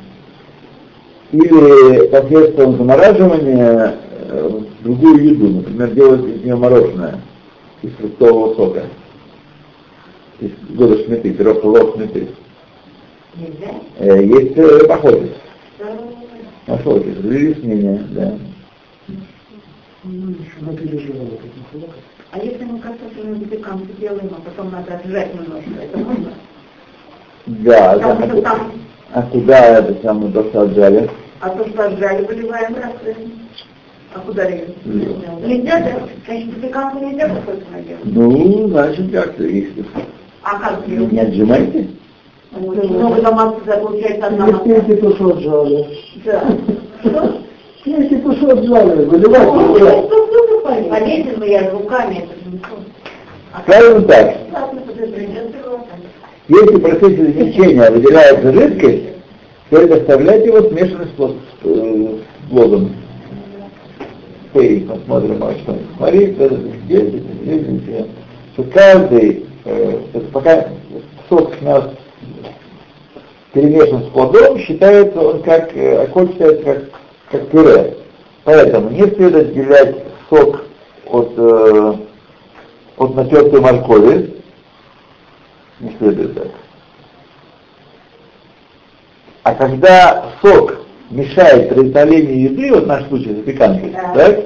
[1.31, 3.95] или посредством замораживания
[4.29, 7.19] э, в другую еду, например, делать из нее мороженое
[7.81, 8.83] из фруктового сока,
[10.39, 12.27] из года шметы, пирог лоб шметы.
[13.99, 15.31] Есть походец.
[16.65, 18.37] Походец, разделились мнения, да.
[22.31, 26.33] А если мы картофельную запеканку делаем, а потом надо отжать немножко, это можно?
[27.49, 28.11] Да, да.
[28.11, 28.71] А, там...
[29.11, 31.09] а куда это самое то, что отжали?
[31.41, 32.91] А то, что отжали, выливаем раз.
[34.13, 34.67] А куда ее?
[34.85, 35.93] Нельзя, да?
[36.27, 38.05] Конечно, запеканку нельзя картофельную делать.
[38.05, 39.83] Ну, значит, как-то если.
[40.43, 41.07] А как ее?
[41.07, 41.87] Не отжимайте?
[42.51, 45.97] Много дома получается одна Если то, что отжали.
[46.25, 46.43] Да.
[47.03, 47.41] Что?
[47.85, 50.89] Если то, что отжали, выливать.
[50.89, 54.37] Полезен я руками это Скажем так,
[56.49, 59.03] если в процессе измельчения выделяется жидкость,
[59.69, 61.21] то оставлять его смешанный с,
[61.63, 62.91] с плодом.
[64.53, 65.77] Пей, посмотрим, а что.
[65.97, 66.35] Смотри,
[66.85, 68.05] здесь, здесь,
[68.53, 69.99] что каждый, э,
[70.33, 70.69] пока
[71.29, 71.83] сок у нас
[73.53, 76.83] перемешан с плодом, считается он как, околь считается как,
[77.29, 77.95] как пюре.
[78.43, 79.97] Поэтому не следует отделять
[80.31, 80.63] сок
[81.05, 81.93] от, э,
[82.97, 84.38] от натертой моркови,
[85.79, 86.47] не следует так.
[89.43, 94.13] А когда сок мешает приготовлению еды, вот наш случай запеканки, да.
[94.13, 94.39] так,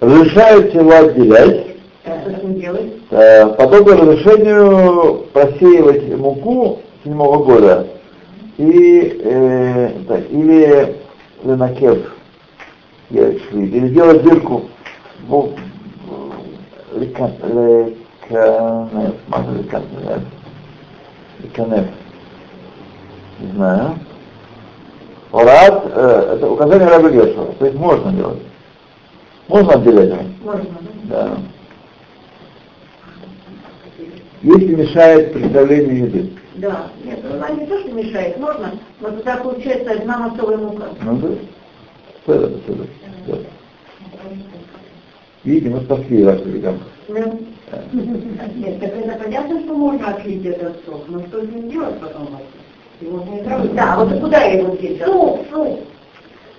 [0.00, 1.66] разрешается его отделять,
[2.04, 2.92] А делать?
[3.10, 7.86] э, подобно разрешению просеивать муку седьмого года
[8.56, 10.96] и, э, так, или
[11.44, 12.14] ленакев,
[13.10, 14.70] или сделать дырку
[15.28, 17.92] в в- лекан-
[18.28, 19.14] Канев.
[19.28, 19.64] Можно ли
[21.54, 21.86] Канев?
[23.40, 23.98] Не знаю.
[25.32, 27.52] Орат э, это указание Раби Гешева.
[27.58, 28.42] То есть можно делать.
[29.48, 30.14] Можно отделять?
[30.42, 30.64] Можно.
[31.04, 31.38] Да.
[34.42, 36.32] Если мешает приготовлению еды.
[36.56, 40.86] Да, нет, ну, она не то, что мешает, можно, но тогда получается одна массовая мука.
[41.02, 41.28] Ну да,
[42.22, 42.86] что это, что это?
[43.26, 43.46] Э,
[45.46, 46.84] Видите, мы спасли вашу ребенка.
[47.08, 47.22] Да.
[47.92, 52.28] Нет, так это понятно, что можно отлить этот сок, но что с ним делать потом?
[53.00, 53.72] Его не травить.
[53.76, 55.00] Да, вот куда его деть?
[55.04, 55.80] Суп, суп.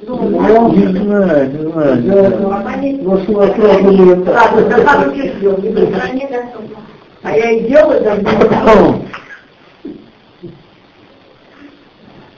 [0.04, 2.02] Ну, Не знаю, не знаю.
[2.02, 3.00] не знаю.
[3.02, 4.54] Ну, сразу будет так.
[4.54, 5.12] Ладно, да да.
[7.24, 8.30] А я и делаю, не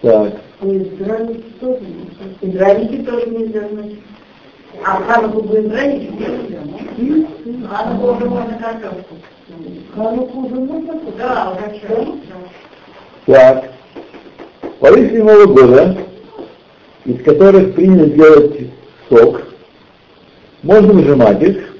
[0.01, 0.33] Так,
[0.63, 1.79] И драники тоже
[2.41, 3.99] И драники тоже нельзя, значит.
[4.83, 5.69] А Хануку будем?
[5.69, 9.15] В Хануку уже можно картошку.
[9.95, 12.15] Хануку уже можно Да, хорошо.
[13.25, 13.65] так.
[14.79, 15.97] Плоды седьмого года,
[17.05, 18.69] из которых принято делать
[19.09, 19.41] сок,
[20.63, 21.75] можно выжимать их.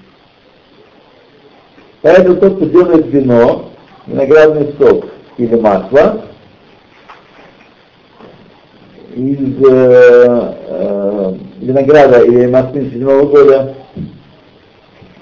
[2.01, 3.71] Поэтому тот, кто делает вино,
[4.05, 5.05] виноградный сок
[5.37, 6.25] или масло,
[9.15, 13.75] из э, э, винограда или маслин седьмого года,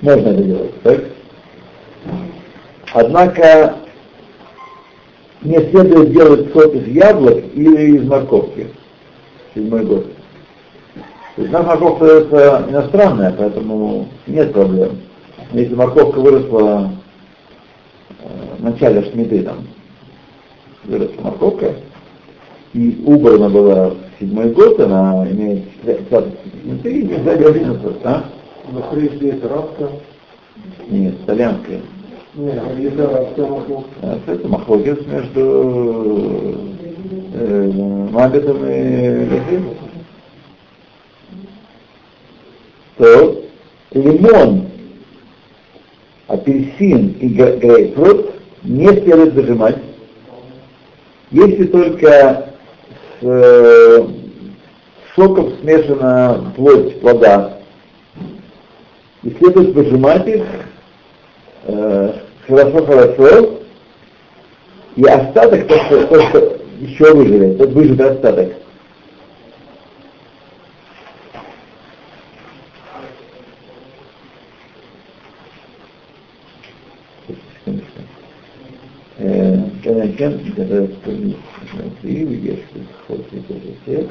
[0.01, 1.03] можно это делать, так?
[2.93, 3.75] Однако
[5.41, 8.67] не следует делать сок из яблок или из морковки.
[9.53, 10.07] Седьмой год.
[11.35, 14.99] То есть наша морковка это иностранная, поэтому нет проблем.
[15.51, 16.91] Если морковка выросла
[18.09, 18.23] э,
[18.57, 19.67] в начале шмиты, там,
[20.85, 21.75] выросла морковка,
[22.73, 25.63] и убрана была в седьмой год, она имеет
[26.07, 28.25] статус шмиты, и нельзя делать бизнес, а?
[28.71, 29.89] На прежде это рабка.
[30.89, 31.81] Нет, итальянская.
[32.35, 33.89] Нет, еда рабка маховка.
[34.01, 36.55] А Это махлокис между
[37.33, 37.71] э,
[38.11, 39.27] Магатом и.
[42.97, 43.43] То
[43.91, 44.65] лимон,
[46.27, 48.31] апельсин и гре- грейпфрут
[48.63, 49.77] не следует зажимать,
[51.31, 52.46] если только
[53.21, 54.07] э,
[55.15, 57.59] соком смешана плоть плода.
[59.23, 60.43] И следует выжимать их
[61.63, 62.13] э,
[62.47, 63.59] хорошо-хорошо,
[64.95, 68.53] и остаток, то, что, то, что еще выжили, тот выжатый остаток.
[77.27, 78.01] Секундочку.
[79.19, 79.63] Э,
[80.17, 80.87] Конечно, когда
[81.71, 84.07] смотри, видишь, что хочет это всех.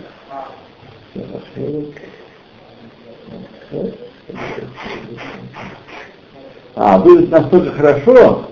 [6.76, 8.44] А, будет настолько хорошо,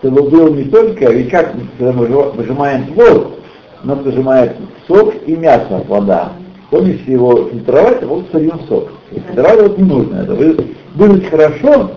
[0.00, 3.40] чтобы был не только, ведь как, когда мы выжи- выжимаем плод,
[3.84, 4.56] нас выжимает
[4.86, 6.32] сок и мясо, вода.
[6.70, 8.90] Он, его фильтровать, то вот сольем сок.
[9.10, 10.16] Фильтровать не нужно.
[10.22, 11.90] Это вы- выжать хорошо,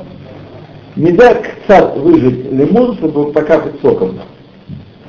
[0.95, 4.19] нельзя кцат выжать лимон, чтобы покапать соком.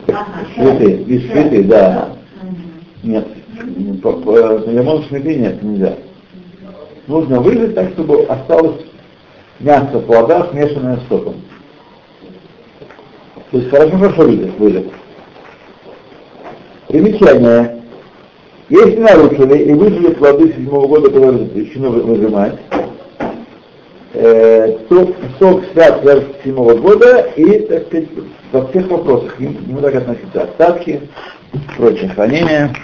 [0.06, 2.16] Цветы, без цветы, да.
[3.02, 3.26] Нет,
[4.66, 5.96] лимон шмиты нет, нельзя.
[7.06, 8.82] Нужно выжать так, чтобы осталось
[9.60, 11.34] мясо плода, смешанное с соком.
[13.50, 14.86] То есть хорошо, хорошо выжать, выжать.
[16.88, 17.82] Примечание.
[18.68, 22.58] Если нарушили и выжили плоды седьмого года, которые запрещено вы- выжимать,
[24.14, 28.08] э, то сок свят для седьмого года и, так сказать,
[28.52, 31.08] во всех вопросах к нему так относятся остатки,
[31.76, 32.74] прочее хранение.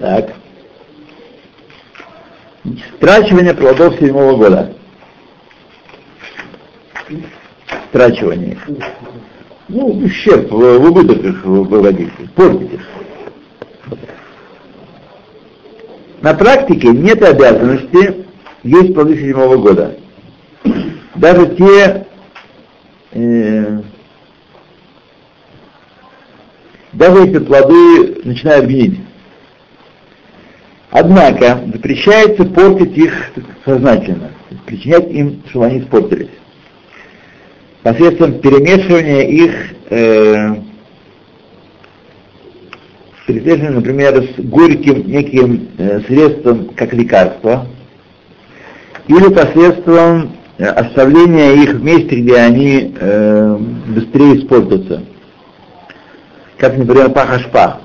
[0.00, 0.34] Так.
[2.96, 4.74] Страчивание плодов седьмого года.
[7.88, 8.58] Страчивание.
[9.68, 12.80] Ну, ущерб, в, убыток их выводить, портить их.
[16.28, 18.26] На практике нет обязанности
[18.62, 19.96] есть плоды седьмого года.
[21.14, 22.06] Даже те,
[23.12, 23.80] э,
[26.92, 29.00] даже если плоды начинают гнить.
[30.90, 33.14] Однако запрещается портить их
[33.64, 34.30] сознательно,
[34.66, 36.28] причинять им, чтобы они испортились.
[37.82, 39.54] Посредством перемешивания их,
[39.88, 40.56] э,
[43.28, 47.66] например, с горьким неким средством как лекарство,
[49.06, 53.56] или посредством э, оставления их в месте, где они э,
[53.88, 55.02] быстрее испортятся.
[56.58, 57.80] Как, например, пахашпа.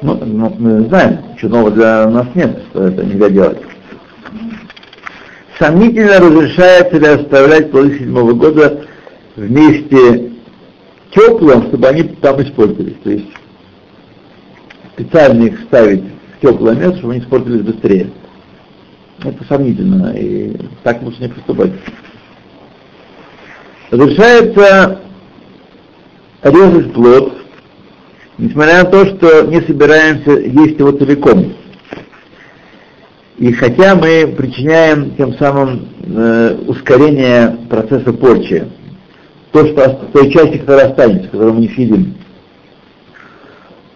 [0.00, 3.58] Ну, ну, мы знаем, что нового для нас нет, что это нельзя делать.
[5.58, 8.86] Сомнительно разрешается ли оставлять плоды седьмого года
[9.34, 10.30] вместе
[11.10, 12.94] теплым, чтобы они там испортились.
[13.02, 13.26] То есть
[14.98, 16.02] специально их ставить
[16.36, 18.10] в теплое место, чтобы они испортились быстрее.
[19.22, 21.72] Это сомнительно, и так лучше не поступать.
[23.90, 25.00] Разрешается
[26.42, 27.32] резать плод,
[28.38, 31.52] несмотря на то, что не собираемся есть его целиком.
[33.38, 38.66] И хотя мы причиняем тем самым э, ускорение процесса порчи,
[39.52, 42.14] то, что той части, которая останется, которую мы не съедим.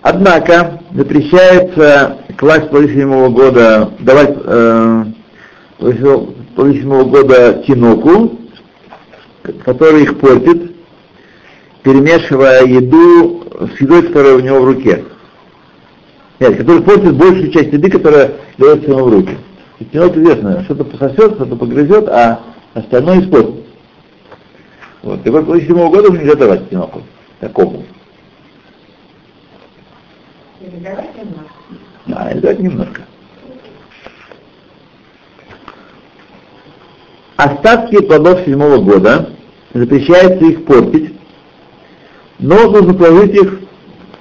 [0.02, 5.04] Однако запрещается класть плоды седьмого года, давать э,
[5.78, 8.38] плоды седьмого года тиноку,
[9.64, 10.72] который их портит,
[11.82, 15.04] перемешивая еду с едой, которая у него в руке.
[16.40, 19.36] Нет, который портит большую часть еды, которая дается ему в руки.
[19.78, 22.40] И тинок известно, что-то пососет, что-то погрызет, а
[22.74, 23.64] остальное испортит.
[25.02, 25.22] Вот.
[25.22, 27.02] Такой плоды седьмого года нельзя давать тиноку
[27.40, 27.84] такому.
[32.06, 33.02] Да, и давать немножко.
[37.36, 39.30] Остатки плодов седьмого года
[39.74, 41.14] запрещается их портить,
[42.38, 43.60] но нужно положить их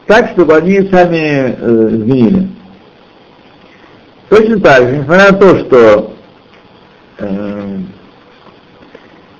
[0.08, 2.49] так, чтобы они сами э, изменили.
[4.30, 6.14] Точно так же, несмотря на то, что
[7.20, 7.78] э,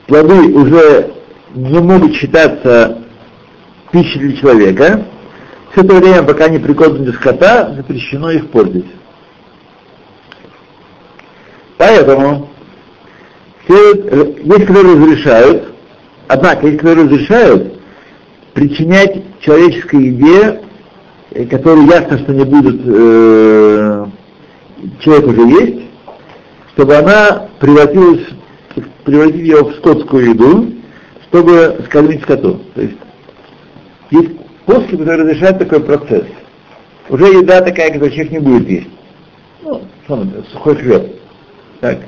[0.08, 1.12] плоды уже
[1.56, 3.02] не могут считаться
[3.92, 5.06] пищей для человека,
[5.72, 8.86] все это время, пока они для скота, запрещено их портить.
[11.78, 12.50] Поэтому
[13.68, 15.74] есть, которые разрешают,
[16.28, 17.80] однако есть, которые разрешают
[18.54, 20.62] причинять человеческой еде,
[21.32, 24.06] э, которую ясно, что не будет, э,
[25.00, 25.82] человек уже есть,
[26.74, 28.28] чтобы она превратилась,
[29.06, 30.74] превратить ее в скотскую еду,
[31.30, 32.60] чтобы скормить скоту.
[32.76, 32.98] То есть
[34.12, 36.26] есть После, который разрешает такой процесс.
[37.10, 38.88] Уже еда такая, которую человек не будет есть.
[39.64, 39.82] Ну,
[40.52, 41.16] сухой хлеб.
[41.80, 42.00] Так.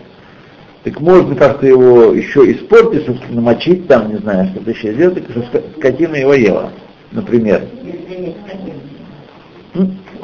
[0.84, 5.64] Так можно как-то его еще испортить, намочить там, не знаю, что-то еще сделать, так что
[5.78, 6.72] скотина его ела,
[7.12, 7.64] например.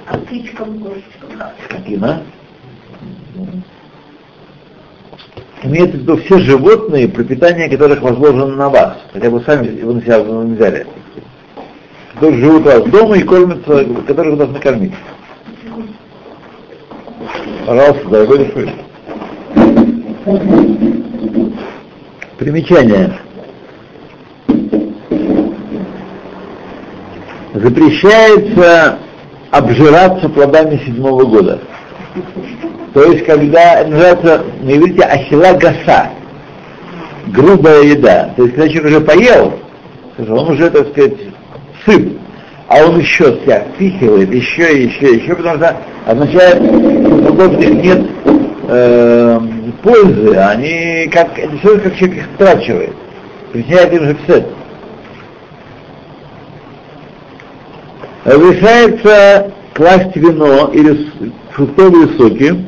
[0.06, 1.30] А птичкам, кошечкам?
[1.66, 2.24] Скотина.
[5.64, 8.98] Имеется в виду все животные, пропитание которых возложено на вас.
[9.14, 10.88] Хотя бы сами его на себя взяли
[12.20, 14.94] которые живут у вас дома и кормятся, которых вы должны кормить.
[17.66, 18.76] Пожалуйста, дорогой душой.
[22.38, 23.18] Примечание.
[27.54, 29.00] Запрещается
[29.52, 31.62] обжираться плодами седьмого года.
[32.94, 36.10] То есть, когда называется на иврите ахила гаса,
[37.28, 38.34] грубая еда.
[38.36, 39.54] То есть, когда человек уже поел,
[40.18, 41.29] он уже, так сказать,
[41.90, 42.20] сыт,
[42.68, 48.08] а он еще впихивает, еще, еще, еще, потому что означает, что у них нет
[48.68, 49.40] э,
[49.82, 52.94] пользы, они как, это все как человек их страчивает,
[53.52, 54.48] причиняет им же псет.
[58.26, 61.10] Разрешается класть вино или
[61.52, 62.66] фруктовые соки,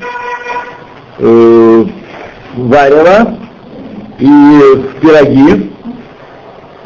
[1.20, 1.86] э,
[2.56, 3.38] варево
[4.18, 5.72] и в пироги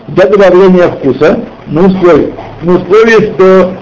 [0.08, 3.74] для добавления вкуса, на условии, на условии, что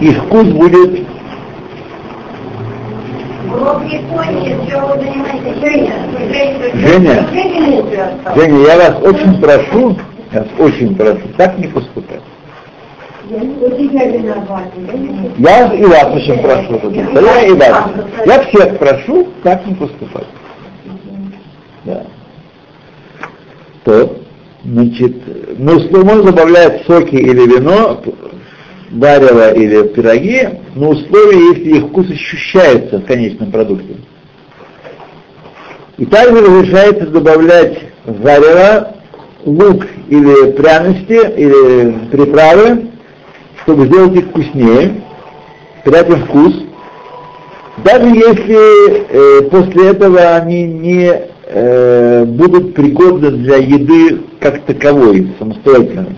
[0.00, 1.06] их вкус будет
[6.74, 7.28] Женя,
[8.34, 9.96] Женя, я вас очень прошу,
[10.32, 12.20] я вас очень прошу, так не поступать.
[13.30, 13.38] Я
[15.72, 17.84] и вас очень прошу, я и вас.
[18.26, 20.26] Я всех прошу, так не поступать.
[21.84, 22.02] Да.
[23.84, 24.23] То
[24.64, 25.14] Значит,
[25.58, 28.02] можно добавлять соки или вино,
[28.90, 33.96] варево или пироги, но условие, если их вкус ощущается в конечном продукте.
[35.98, 38.96] И также разрешается добавлять варево
[39.44, 42.86] лук или пряности, или приправы,
[43.62, 45.02] чтобы сделать их вкуснее,
[45.84, 46.54] придать им вкус,
[47.84, 56.16] даже если э, после этого они не э, будут пригодны для еды как таковой, самостоятельно.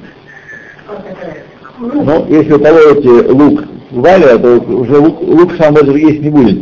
[1.78, 6.60] Но если вы положите лук валя, то уже лук, лук сам даже есть не будет.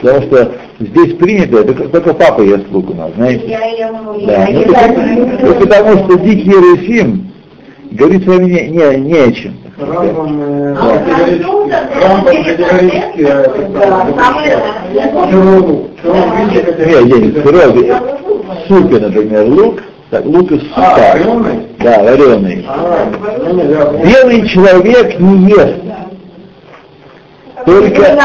[0.00, 3.46] Потому что здесь принято, это только папа ест лук у нас, знаете.
[3.46, 3.60] Я
[4.26, 7.30] Да, ну, это потому что дикий Русим
[7.92, 9.54] говорит с вами не, не, не о чем.
[9.76, 10.76] Рамбам
[12.44, 13.26] категорически,
[15.30, 17.84] Чуру, чуру,
[18.68, 21.00] супе, например, лук, так, лук из А, супа.
[21.18, 21.66] вареный?
[21.80, 22.66] Да, вареный.
[22.68, 24.00] А.
[24.04, 25.74] Белый человек не ест,
[27.66, 28.16] только,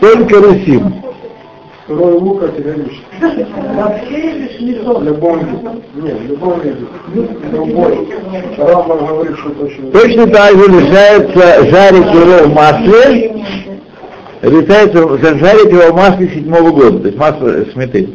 [0.00, 1.03] только Русим.
[1.86, 3.04] Сырой лук категорически.
[3.76, 4.48] Вообще.
[4.58, 5.68] В любом виде.
[5.96, 6.86] Не, в любом виде.
[7.52, 8.08] Другой.
[8.56, 9.92] Рамбам говорит, что это очень...
[9.92, 13.44] Точно так же решается жарить его в масле,
[14.40, 18.08] решается жарить его в масле седьмого года, то есть масло сметы.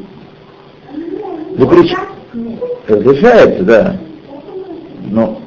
[1.58, 1.98] Запрещ-
[2.88, 3.98] Разрешается, да.
[5.12, 5.40] Но,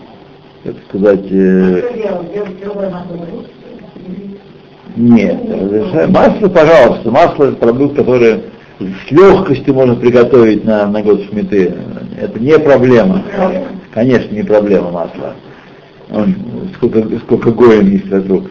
[0.62, 2.32] как сказать, э, Что делать?
[2.32, 3.16] Делать другой масло.
[4.96, 6.10] Нет, разрешаю.
[6.10, 8.42] Масло, пожалуйста, масло это продукт, который
[8.78, 11.74] с легкостью можно приготовить на, на год сметы.
[12.20, 13.22] Это не проблема.
[13.92, 15.34] Конечно, не проблема масла.
[16.74, 18.44] Сколько, сколько гоем есть вокруг,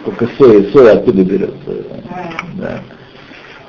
[0.00, 1.56] сколько сои, соя оттуда берется.
[2.58, 2.80] Да.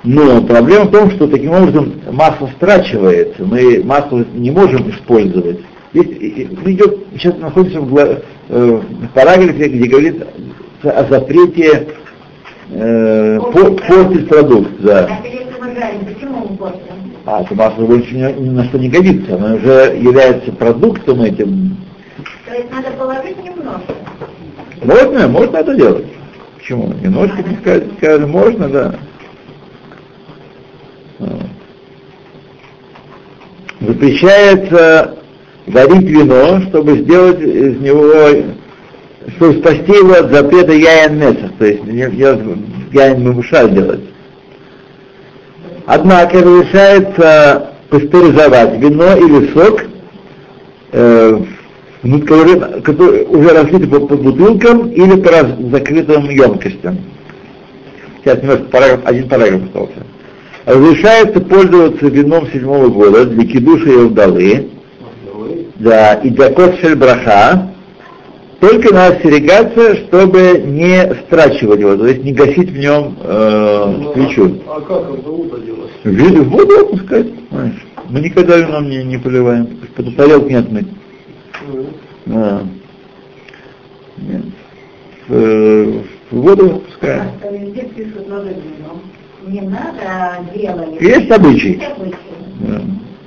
[0.03, 5.59] Но проблема в том, что таким образом масло страчивается, мы масло не можем использовать.
[5.93, 10.27] Здесь идет, сейчас находимся в, гла- э, в параграфе, где говорится
[10.83, 11.87] о запрете
[12.71, 14.71] э, по- портить продукт.
[14.79, 15.19] Да.
[17.25, 21.77] А масло больше ни, ни на что не годится, оно уже является продуктом этим.
[22.47, 23.93] То есть надо положить немножко.
[24.83, 26.05] Можно, можно это делать.
[26.57, 26.93] Почему?
[27.01, 28.95] Немножко не сказать, скажем, можно, да.
[33.79, 35.17] Запрещается
[35.67, 38.13] варить вино, чтобы сделать из него,
[39.35, 42.09] чтобы спасти его от запрета яйн месах, то есть не-
[42.91, 44.01] яйн мамуша делать.
[45.85, 49.83] Однако разрешается пастеризовать вино или сок,
[50.91, 51.41] э,
[52.03, 56.97] внут- который, который уже разлиты по, по бутылкам или по раз- закрытым емкостям.
[58.23, 60.05] Сейчас немножко параграф, один параграф остался.
[60.65, 64.69] Разрешается пользоваться вином седьмого года для кидуша и вдовы,
[65.75, 67.70] да, и для кот браха,
[68.61, 74.61] только надо остерегаться, чтобы не страчивать его, то есть не гасить в нем э, свечу.
[74.67, 75.91] А как это лук делать?
[76.03, 77.83] В воду опускать, знаешь.
[78.09, 80.87] Мы никогда вином не, не поливаем, чтобы тарелку не отмыть.
[82.27, 82.63] А.
[84.17, 84.43] Нет.
[85.27, 87.31] В, э, в воду опускаем.
[87.41, 89.01] А Везде пишут надо вино.
[89.47, 91.03] Не надо, а делали.
[91.03, 91.73] Есть обычай.
[91.79, 92.15] Есть обычай.
[92.59, 92.81] Да.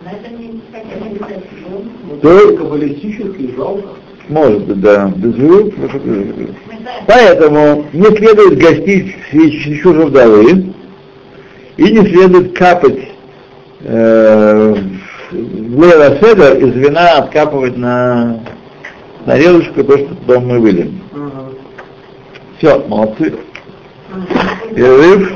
[0.05, 2.20] Но это не хотя бы не совсем.
[2.20, 3.89] То- Каббалистически жалко.
[4.29, 5.12] Может быть, да.
[5.16, 6.55] Знаем,
[7.07, 10.72] Поэтому не следует гостить свечу вдовы
[11.77, 13.09] и не следует капать
[13.81, 14.75] э,
[15.31, 18.41] в Лейла Седер из вина откапывать на
[19.27, 21.01] тарелочку, то, что потом мы выльем.
[22.59, 23.35] Все, молодцы.
[24.75, 25.33] Перерыв.